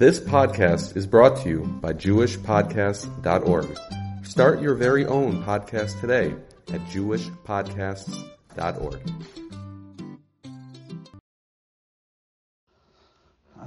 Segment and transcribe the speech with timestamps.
[0.00, 3.78] This podcast is brought to you by JewishPodcasts.org.
[4.24, 6.34] Start your very own podcast today
[6.72, 9.00] at JewishPodcasts.org.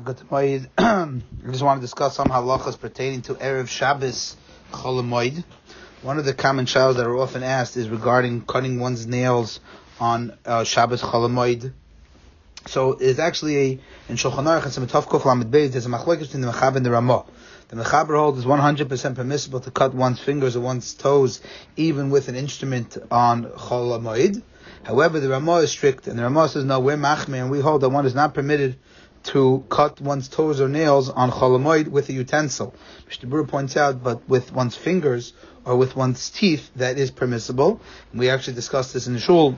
[0.03, 0.67] Good morning.
[0.79, 4.35] I just want to discuss some halachas pertaining to Erev Shabbos
[4.71, 5.43] Cholamoid.
[6.01, 9.59] One of the common trials that are often asked is regarding cutting one's nails
[9.99, 11.73] on uh, Shabbos Cholamoid.
[12.67, 15.71] So it's actually a in Shulchan Aruch and Samatov Kuf Lamed Beis.
[15.71, 17.25] There's a machlokes between the Mechaber and the Ramah.
[17.67, 21.41] The Mechaber holds is 100% permissible to cut one's fingers or one's toes,
[21.75, 24.41] even with an instrument on Chol.
[24.83, 27.81] However, the Ramah is strict, and the Ramah says no, we're Machmir, and we hold
[27.81, 28.77] that one is not permitted
[29.23, 32.73] to cut one's toes or nails on Cholamoid with a utensil.
[33.07, 35.33] Mishnah Berurah points out, but with one's fingers
[35.65, 37.79] or with one's teeth, that is permissible.
[38.11, 39.57] And we actually discussed this in the shul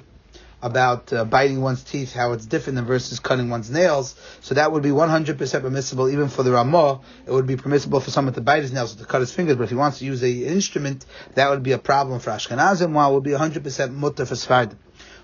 [0.66, 4.16] about uh, biting one's teeth, how it's different than versus cutting one's nails.
[4.42, 7.02] So that would be 100% permissible even for the Ramah.
[7.28, 9.58] It would be permissible for someone to bite his nails or to cut his fingers,
[9.58, 12.94] but if he wants to use an instrument, that would be a problem for Ashkenazim,
[12.94, 14.77] while it would be 100% mutter for Sfardim.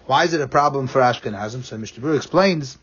[0.05, 1.63] Why is it a problem for Ashkenazim?
[1.63, 2.77] So Mishnah Berurah explains,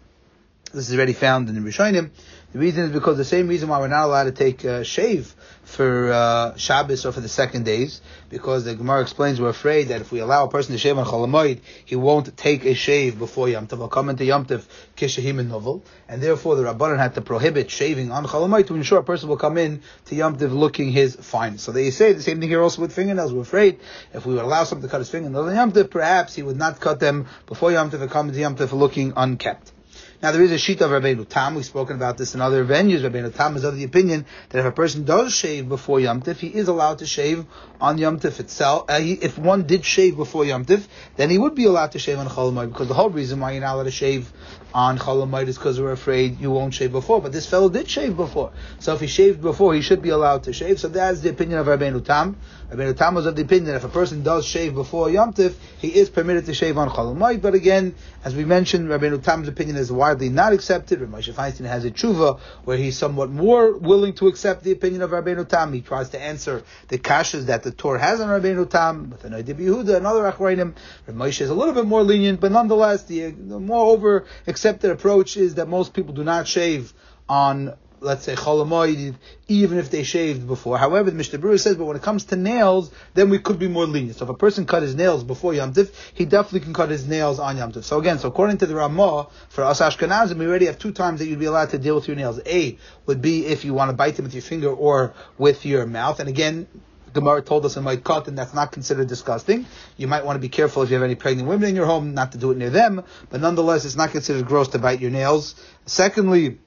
[0.73, 2.11] this is already found in the Rishonim,
[2.53, 5.35] the reason is because the same reason why we're not allowed to take uh, shave
[5.65, 10.01] for uh, Shabbos or for the second days, because the Gemara explains we're afraid that
[10.01, 13.51] if we allow a person to shave on Cholamoid, he won't take a shave before
[13.51, 13.77] Yom Tov.
[13.77, 14.67] He'll come into Yom Tov
[14.97, 19.01] kishahim and novel, and therefore the Rabbanan had to prohibit shaving on Cholamoid to ensure
[19.01, 21.65] a person will come in to Yom Tov looking his finest.
[21.65, 23.35] So they say the same thing here also with fingernails.
[23.35, 23.81] We're afraid
[24.15, 26.57] if we would allow someone to cut his fingernails on Yom Tov, perhaps he would
[26.57, 29.73] not cut them before Yom Tov and come into Yom Tov looking unkept.
[30.21, 31.55] Now there is a sheet of Rabbeinu Tam.
[31.55, 33.09] We've spoken about this in other venues.
[33.09, 36.39] Rabbeinu Tam is of the opinion that if a person does shave before Yom Tif,
[36.39, 37.47] he is allowed to shave
[37.81, 38.87] on Yom Tif itself.
[38.89, 42.01] Uh, he, if one did shave before Yom Tif, then he would be allowed to
[42.01, 44.33] shave on Cholamoid because the whole reason why you're not allowed to shave
[44.75, 47.23] on Cholamoid is because we're afraid you won't shave before.
[47.23, 50.43] But this fellow did shave before, so if he shaved before, he should be allowed
[50.45, 50.81] to shave.
[50.81, 52.37] So that's the opinion of Rabbeinu Tam.
[52.73, 55.55] Rabbeinu Tam was of the opinion that if a person does shave before Yom Tif,
[55.79, 57.41] he is permitted to shave on Cholamoid.
[57.41, 57.95] But again,
[58.25, 61.01] as we mentioned, Rabbeinu Tam's opinion is widely not accepted.
[61.01, 65.11] Moshe Feinstein has a tshuva where he's somewhat more willing to accept the opinion of
[65.11, 65.73] Rabbeinu Tam.
[65.73, 69.33] He tries to answer the kashas that the Torah has on Rabbeinu Tam with an
[69.33, 70.75] Idib Yehuda and other Achronim.
[71.09, 75.37] Moshe is a little bit more lenient, but nonetheless, the, the more over accepted approach
[75.37, 76.95] is that most people do not shave
[77.29, 79.15] on let's say cholamoid,
[79.49, 80.79] even if they shaved before.
[80.79, 83.69] However, the Mishnah Berurah says, but when it comes to nails, then we could be
[83.69, 84.17] more lenient.
[84.19, 87.07] So if a person cut his nails before Yom Tif, he definitely can cut his
[87.07, 87.85] nails on Yom Tif.
[87.85, 91.21] So again, so according to the Ramah, for us Ashkenazim, we already have two times
[91.21, 92.41] that you'd be allowed to deal with your nails.
[92.47, 95.87] A would be if you want to bite them with your finger or with your
[95.87, 96.21] mouth.
[96.21, 96.67] And again,
[97.13, 99.67] Gemara told us in my cut, and that's not considered disgusting.
[99.97, 102.15] You might want to be careful if you have any pregnant women in your home,
[102.15, 105.11] not to do it near them, but nonetheless, it's not considered gross to bite your
[105.11, 105.55] nails.
[105.87, 106.59] Secondly,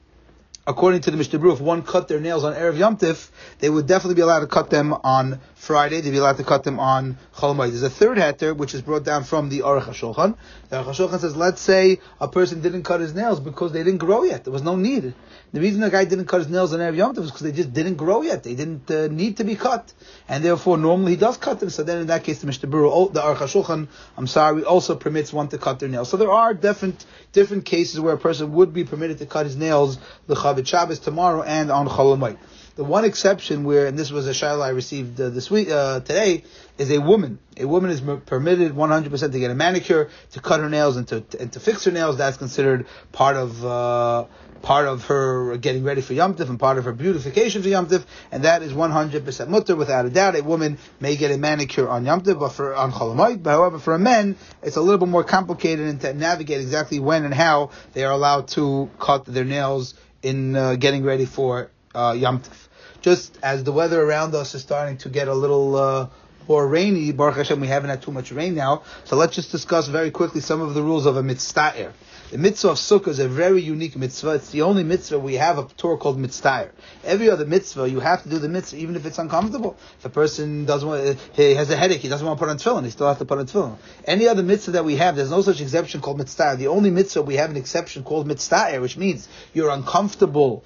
[0.72, 3.88] according to the Mishnah if one cut their nails on Erev Yom Tif, they would
[3.88, 6.00] definitely be allowed to cut them on Friday.
[6.00, 9.04] They'd be allowed to cut them on Chol There's a third heter, which is brought
[9.04, 10.38] down from the Aruch HaShulchan.
[10.70, 14.00] The Aruch HaShulchan says, let's say a person didn't cut his nails because they didn't
[14.00, 14.46] grow yet.
[14.46, 15.14] There was no need.
[15.54, 17.52] The reason the guy didn't cut his nails on Erev Yom Tov was because they
[17.52, 18.44] just didn't grow yet.
[18.44, 19.94] They didn't uh, need to be cut.
[20.30, 21.70] And therefore, normally he does cut them.
[21.70, 25.34] So then in that case, the Mishnah Berurah, the Aruch HaShulchan, I'm sorry, also permits
[25.34, 26.10] one to cut their nails.
[26.10, 29.58] So there are different, different cases where a person would be permitted to cut his
[29.58, 32.38] nails, the Chavit Shabbos tomorrow and on Chol
[32.76, 36.00] The one exception where, and this was a shayla I received uh, this week, uh,
[36.02, 36.44] today,
[36.78, 37.40] is a woman.
[37.58, 41.24] A woman is permitted 100% to get a manicure, to cut her nails and to,
[41.40, 42.18] and to fix her nails.
[42.18, 44.26] That's considered part of, uh,
[44.62, 47.88] part of her getting ready for Yom Tif and part of her beautification for Yom
[47.88, 50.36] Tif, and that is 100% mutter without a doubt.
[50.36, 53.80] A woman may get a manicure on Yom Tif, but for on Cholamoid, but however,
[53.80, 57.34] for a man, it's a little bit more complicated and to navigate exactly when and
[57.34, 62.40] how they are allowed to cut their nails in uh, getting ready for uh, Yom
[62.40, 62.68] Tif.
[63.02, 66.10] Just as the weather around us is starting to get a little uh,
[66.48, 69.88] more rainy, Baruch Hashem, we haven't had too much rain now, so let's just discuss
[69.88, 71.94] very quickly some of the rules of a mitzvah.
[72.32, 74.36] The mitzvah of Sukkah is a very unique mitzvah.
[74.36, 76.70] It's the only mitzvah we have a Torah called mitzvah.
[77.04, 79.76] Every other mitzvah, you have to do the mitzvah even if it's uncomfortable.
[80.00, 82.58] If a person doesn't want, he has a headache, he doesn't want to put on
[82.58, 83.76] tefillin, he still has to put on tefillin.
[84.06, 86.56] Any other mitzvah that we have, there's no such exception called mitzvah.
[86.58, 90.64] The only mitzvah we have an exception called mitzvah, which means you're uncomfortable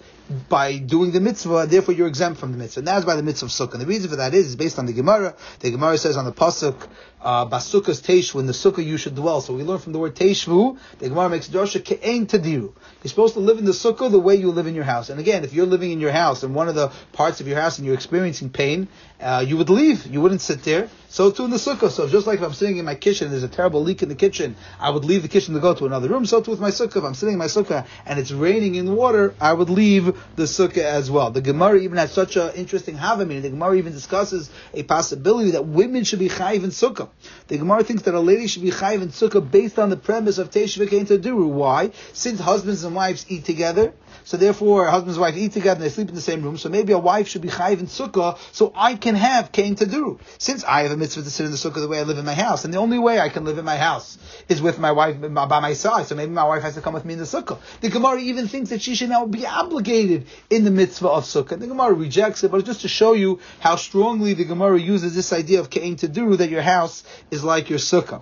[0.49, 2.81] by doing the mitzvah, therefore you're exempt from the mitzvah.
[2.81, 3.73] And that's by the mitzvah of sukkah.
[3.73, 5.35] And the reason for that is, is based on the Gemara.
[5.61, 6.87] The Gemara says on the pasuk,
[7.25, 9.41] uh, basukas teishvu, in the sukkah you should dwell.
[9.41, 12.71] So we learn from the word teishvu, the Gemara makes drasha ke'en tadiru.
[13.03, 15.09] You're supposed to live in the sukkah the way you live in your house.
[15.09, 17.59] And again, if you're living in your house and one of the parts of your
[17.59, 18.87] house and you're experiencing pain,
[19.19, 20.05] uh, you would leave.
[20.05, 20.89] You wouldn't sit there.
[21.09, 21.89] So too in the sukkah.
[21.89, 24.09] So just like if I'm sitting in my kitchen, and there's a terrible leak in
[24.09, 26.25] the kitchen, I would leave the kitchen to go to another room.
[26.25, 26.97] So too with my sukkah.
[26.97, 29.95] If I'm sitting in my sukkah and it's raining in the water, I would leave
[29.95, 31.31] leave the sukkah as well.
[31.31, 33.41] The Gemara even has such an interesting havamina.
[33.41, 37.09] The Gemara even discusses a possibility that women should be chayiv in sukkah.
[37.47, 40.37] The Gemara thinks that a lady should be chayiv in sukkah based on the premise
[40.37, 41.47] of teishvu to Duru.
[41.47, 41.91] Why?
[42.13, 45.89] Since husbands and wives eat together, so therefore, husband and wife eat together and they
[45.89, 46.57] sleep in the same room.
[46.57, 50.19] So maybe a wife should be chayiv in sukkah, so I can have kain taduru.
[50.37, 52.25] Since I have a mitzvah to sit in the sukkah the way I live in
[52.25, 54.17] my house, and the only way I can live in my house
[54.47, 56.07] is with my wife by my side.
[56.07, 57.59] So maybe my wife has to come with me in the sukkah.
[57.81, 61.59] The Gemara even thinks that she should now be obligated in the mitzvah of sukkah.
[61.59, 65.33] The Gemara rejects it, but just to show you how strongly the Gemara uses this
[65.33, 68.21] idea of kain taduru that your house is like your sukkah.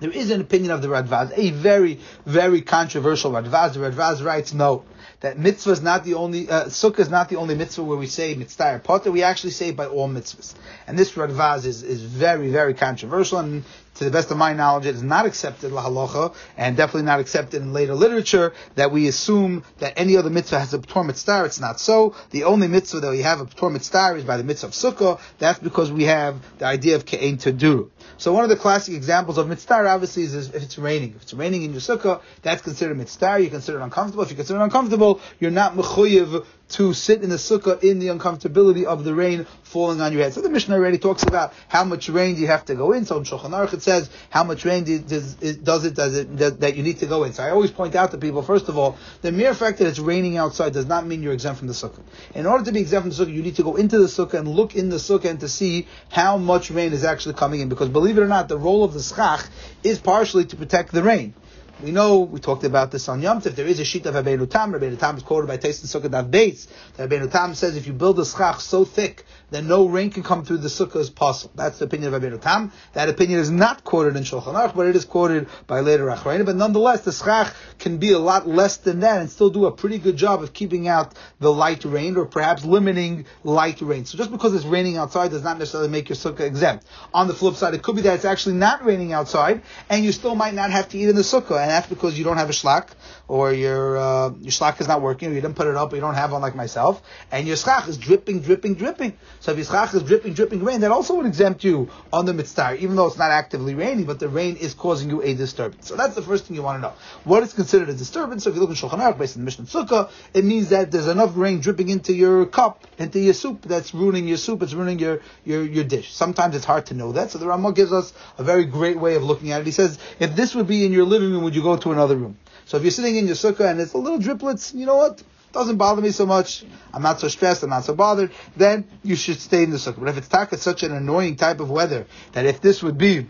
[0.00, 3.74] There is an opinion of the Radvaz, a very, very controversial Radvaz.
[3.74, 4.84] The Radvaz writes, no,
[5.24, 8.06] that mitzvah is not the only, uh, sukkah is not the only mitzvah where we
[8.06, 9.10] say mitzvah potter.
[9.10, 10.54] We actually say by all mitzvahs.
[10.86, 14.86] And this Radvaz is, is very, very controversial and to the best of my knowledge,
[14.86, 19.08] it is not accepted la halacha, and definitely not accepted in later literature that we
[19.08, 21.44] assume that any other mitzvah has a ptor mitzvah.
[21.44, 22.14] It's not so.
[22.30, 25.20] The only mitzvah that we have a ptor mitzvah is by the mitzvah of sukkah.
[25.38, 27.90] That's because we have the idea of ke'en do.
[28.16, 31.14] So one of the classic examples of mitzvah obviously is if it's raining.
[31.16, 33.38] If it's raining in your sukkah, that's considered mitzvah.
[33.40, 34.24] You consider it uncomfortable.
[34.24, 38.08] If you consider it uncomfortable, you're not mechuyev to sit in the sukkah in the
[38.08, 40.32] uncomfortability of the rain falling on your head.
[40.32, 43.04] So the Mishnah already talks about how much rain do you have to go in.
[43.04, 46.76] So in Shulchan Aruch it says how much rain does, does it does it that
[46.76, 47.32] you need to go in.
[47.32, 49.98] So I always point out to people first of all the mere fact that it's
[49.98, 52.02] raining outside does not mean you're exempt from the sukkah.
[52.34, 54.34] In order to be exempt from the sukkah, you need to go into the sukkah
[54.34, 57.68] and look in the sukkah and to see how much rain is actually coming in.
[57.68, 59.46] Because believe it or not, the role of the schach
[59.82, 61.34] is partially to protect the rain.
[61.82, 64.48] We know, we talked about this on Yom Tov, there is a sheet of Rabbeinu
[64.48, 67.92] Tam, Rabbeinu Tam is quoted by Taistin Sukkah Daf Beis, Rabbeinu Tam says if you
[67.92, 69.24] build a schach so thick
[69.54, 71.52] then no rain can come through the sukkah as possible.
[71.54, 72.72] That's the opinion of Rabbeinu Tam.
[72.94, 76.44] That opinion is not quoted in Shulchan Aruch, but it is quoted by later Achronim.
[76.44, 79.72] But nonetheless, the schach can be a lot less than that and still do a
[79.72, 84.04] pretty good job of keeping out the light rain or perhaps limiting light rain.
[84.06, 86.86] So just because it's raining outside does not necessarily make your sukkah exempt.
[87.12, 90.10] On the flip side, it could be that it's actually not raining outside and you
[90.10, 92.50] still might not have to eat in the sukkah, and that's because you don't have
[92.50, 92.88] a shlach
[93.26, 95.96] or your uh, your shlach is not working, or you didn't put it up, or
[95.96, 97.00] you don't have one like myself,
[97.32, 99.16] and your schach is dripping, dripping, dripping.
[99.40, 102.34] So if your schach is dripping, dripping rain, that also would exempt you on the
[102.34, 105.88] mitzvah, even though it's not actively raining, but the rain is causing you a disturbance.
[105.88, 106.92] So that's the first thing you want to know.
[107.24, 108.44] What is considered a disturbance?
[108.44, 110.90] So if you look in Shulchan Aruch, based on the Mishnah Sukkah, it means that
[110.90, 114.74] there's enough rain dripping into your cup, into your soup, that's ruining your soup, it's
[114.74, 116.12] ruining your, your, your dish.
[116.12, 119.14] Sometimes it's hard to know that, so the Ramah gives us a very great way
[119.14, 119.66] of looking at it.
[119.66, 122.16] He says, if this would be in your living room, would you go to another
[122.16, 122.38] room?
[122.66, 125.22] So if you're sitting in your sukkah and it's a little driplets, you know what?
[125.52, 126.64] Doesn't bother me so much.
[126.92, 127.62] I'm not so stressed.
[127.62, 128.32] I'm not so bothered.
[128.56, 130.00] Then you should stay in the sukkah.
[130.00, 133.26] But if it's taka, such an annoying type of weather that if this would be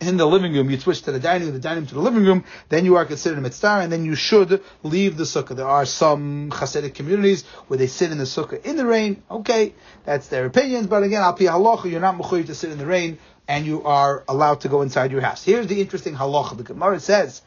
[0.00, 2.00] in the living room, you switch to the dining room, the dining room to the
[2.00, 5.54] living room, then you are considered a mitzvah, and then you should leave the sukkah.
[5.54, 9.22] There are some Hasidic communities where they sit in the sukkah in the rain.
[9.30, 9.74] Okay,
[10.04, 12.86] that's their opinions, but again, al pi halacha, you're not mechuyev to sit in the
[12.86, 13.18] rain,
[13.50, 15.42] and you are allowed to go inside your house.
[15.42, 16.56] Here's the interesting halacha.
[16.56, 17.42] The Gemara says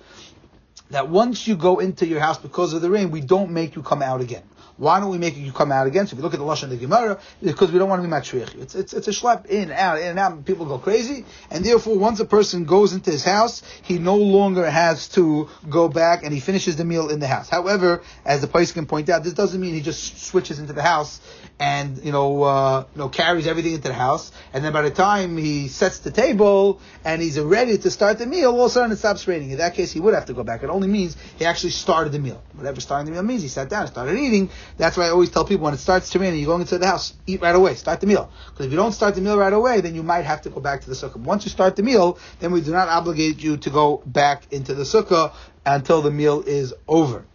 [0.89, 3.83] that once you go into your house because of the rain, we don't make you
[3.83, 4.43] come out again.
[4.77, 6.07] Why don't we make you come out again?
[6.07, 8.07] So if you look at the Lashon of the Gemara, because we don't want to
[8.07, 8.55] be matriach.
[8.55, 11.97] It's, it's, it's a schlep in, out, in and out, people go crazy, and therefore
[11.97, 16.33] once a person goes into his house, he no longer has to go back and
[16.33, 17.49] he finishes the meal in the house.
[17.49, 20.81] However, as the place can point out, this doesn't mean he just switches into the
[20.81, 21.21] house
[21.59, 24.91] and, you know, uh, you know, carries everything into the house, and then by the
[24.91, 28.73] time he sets the table and he's ready to start the meal, all of a
[28.73, 29.51] sudden it stops raining.
[29.51, 30.63] In that case, he would have to go back.
[30.63, 32.41] It only means he actually started the meal.
[32.53, 35.29] Whatever starting the meal means, he sat down, and started eating, that's why I always
[35.29, 37.55] tell people when it starts to rain and you're going into the house, eat right
[37.55, 37.75] away.
[37.75, 38.31] Start the meal.
[38.49, 40.59] Because if you don't start the meal right away, then you might have to go
[40.59, 41.17] back to the sukkah.
[41.17, 44.73] Once you start the meal, then we do not obligate you to go back into
[44.73, 45.33] the sukkah
[45.65, 47.25] until the meal is over.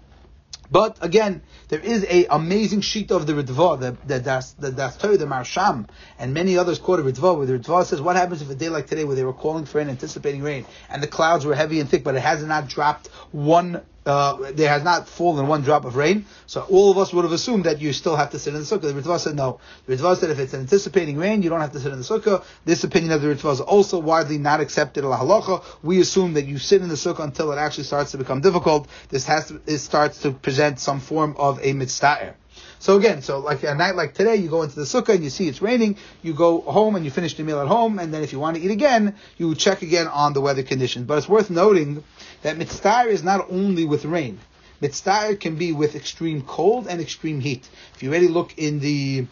[0.70, 5.26] But again, there is a amazing sheet of the Ritva, the the das the the
[5.26, 8.54] Maharsham, and many others quote a Ritva, where the Ritva says, "What happens if a
[8.54, 11.54] day like today, where they were calling for rain, anticipating rain, and the clouds were
[11.54, 15.62] heavy and thick, but it has not dropped one uh, there has not fallen one
[15.62, 18.38] drop of rain, so all of us would have assumed that you still have to
[18.38, 18.92] sit in the sukkah.
[18.92, 19.60] The Ritva said no.
[19.86, 22.44] The Ritva said if it's anticipating rain, you don't have to sit in the sukkah.
[22.64, 25.62] This opinion of the Ritva is also widely not accepted in halacha.
[25.82, 28.88] We assume that you sit in the sukkah until it actually starts to become difficult.
[29.10, 32.34] This has to, it starts to present some form of a mitzvah.
[32.80, 35.30] So again, so like a night like today, you go into the sukkah and you
[35.30, 38.22] see it's raining, you go home and you finish the meal at home, and then
[38.22, 41.06] if you want to eat again, you check again on the weather conditions.
[41.06, 42.04] But it's worth noting
[42.42, 44.38] that mitzvah is not only with rain.
[44.80, 47.68] Mitzvah can be with extreme cold and extreme heat.
[47.94, 49.26] If you already look in the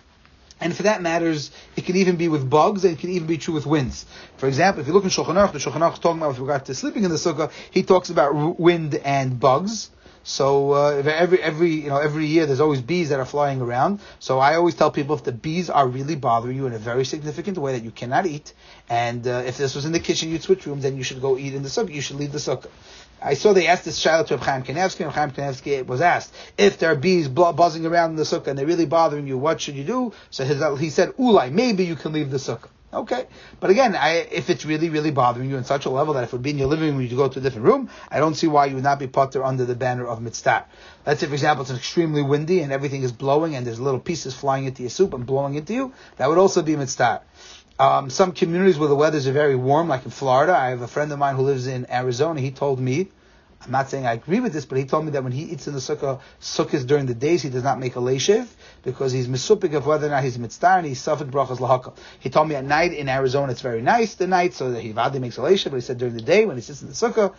[0.59, 3.37] and for that matters, it can even be with bugs, and it can even be
[3.37, 4.07] true with winds.
[4.39, 6.65] For example, if you look in Shulchan Aruch, the Shulchan Aruch talking about with regard
[6.65, 9.91] to sleeping in the sukkah, he talks about wind and bugs.
[10.29, 14.01] So uh, every every you know every year there's always bees that are flying around.
[14.19, 17.05] So I always tell people if the bees are really bothering you in a very
[17.05, 18.53] significant way that you cannot eat,
[18.89, 21.39] and uh, if this was in the kitchen you'd switch rooms, then you should go
[21.39, 21.95] eat in the sukkah.
[21.95, 22.71] You should leave the sukkah.
[23.23, 26.81] I saw they asked this child to Chaim Kanevsky, and Chaim Kanevsky was asked if
[26.81, 29.77] there are bees buzzing around in the sukkah and they're really bothering you, what should
[29.77, 30.13] you do?
[30.31, 33.27] So his, he said, "Ulai, maybe you can leave the sukkah." Okay,
[33.61, 36.31] but again, I, if it's really, really bothering you in such a level that if
[36.31, 38.35] it would be in your living room, you go to a different room, I don't
[38.35, 40.65] see why you would not be put there under the banner of mitzvah.
[41.05, 44.35] Let's say, for example, it's extremely windy and everything is blowing and there's little pieces
[44.35, 45.93] flying into your soup and blowing into you.
[46.17, 47.21] That would also be mitzvah.
[47.79, 50.89] Um, some communities where the weathers are very warm, like in Florida, I have a
[50.89, 52.41] friend of mine who lives in Arizona.
[52.41, 53.09] He told me
[53.65, 55.67] I'm not saying I agree with this, but he told me that when he eats
[55.67, 58.47] in the sukkah, sukkahs during the days, he does not make a leishiv
[58.83, 61.97] because he's misupik of whether or not he's mitzvah and he's suffered brachas lahaka.
[62.21, 64.93] He told me at night in Arizona it's very nice the night, so that he
[64.93, 66.95] vadi makes a leishiv, but he said during the day when he sits in the
[66.95, 67.35] sukkah,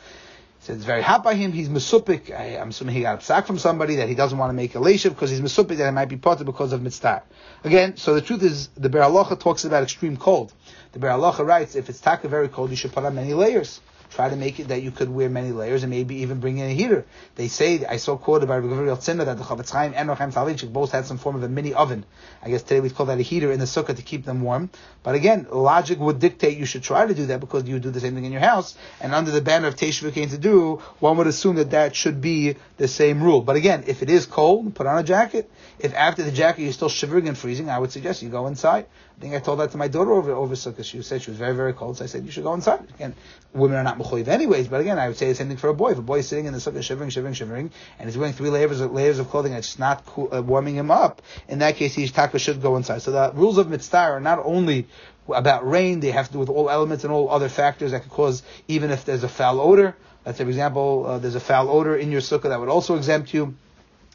[0.59, 2.35] he said it's very hot by him, he's misupik.
[2.35, 4.75] I, am assuming he got a psak from somebody that he doesn't want to make
[4.75, 7.23] a leishiv because he's misupik that it might be potter because of mitzvah.
[7.63, 10.51] Again, so the truth is, the Biur Halacha talks about extreme cold.
[10.91, 13.79] The Biur Halacha writes, if it's taka very cold, you should put on many layers
[14.09, 16.69] try to make it that you could wear many layers and maybe even bring in
[16.69, 17.05] a heater.
[17.35, 20.31] They say, I saw quoted by Gabriel Tzimmer that the Chofetz Chaim and Reb Chaim
[20.31, 22.05] Soloveitchik both had some form of a mini oven.
[22.41, 24.69] I guess today we'd call that a heater in the sukkah to keep them warm.
[25.03, 27.99] But again, logic would dictate you should try to do that because you do the
[27.99, 28.77] same thing in your house.
[29.01, 32.21] And under the banner of teishvu came to do, one would assume that that should
[32.21, 33.41] be the same rule.
[33.41, 35.49] But again, if it is cold, put on a jacket.
[35.79, 38.87] If after the jacket you're still shivering and freezing, I would suggest you go inside.
[39.17, 40.85] I think I told that to my daughter over over Sukkot.
[40.85, 42.87] She said she was very very cold, so I said you should go inside.
[42.93, 43.15] Again,
[43.51, 45.73] women are not mechoyev anyways, but again, I would say the same thing for a
[45.73, 45.93] boy.
[45.93, 48.51] If a boy is sitting in the Sukkah shivering, shivering, shivering, and he's wearing three
[48.51, 51.95] layers of layers of clothing that's not cool, uh, warming him up, in that case,
[51.95, 53.01] his taka should go inside.
[53.01, 54.87] So the rules of mitzvah are not only
[55.27, 58.11] about rain; they have to do with all elements and all other factors that could
[58.11, 59.95] cause, even if there's a foul odor.
[60.27, 62.95] Let's say, for example, uh, there's a foul odor in your sukkah that would also
[62.95, 63.55] exempt you.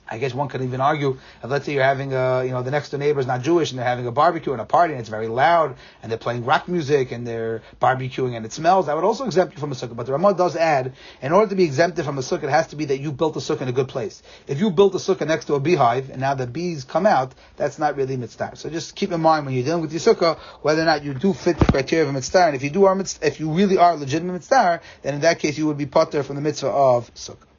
[0.09, 2.91] I guess one could even argue let's say you're having a, you know, the next
[2.91, 5.09] door neighbor is not Jewish and they're having a barbecue and a party and it's
[5.09, 9.05] very loud and they're playing rock music and they're barbecuing and it smells, that would
[9.05, 9.97] also exempt you from a sukkah.
[9.97, 12.69] But the Ramah does add, in order to be exempted from a sukkah, it has
[12.69, 14.23] to be that you built a sukkah in a good place.
[14.47, 17.35] If you built a sukkah next to a beehive and now the bees come out,
[17.57, 18.57] that's not really mitzvah.
[18.57, 21.15] So just keep in mind when you're dealing with your sukkah, whether or not you
[21.15, 22.47] do fit the criteria of a mitzvah.
[22.47, 25.39] And if you do are mitzvah, if you really are legitimate mitzvah, then in that
[25.39, 27.52] case you would be potter from the mitzvah of sukkah.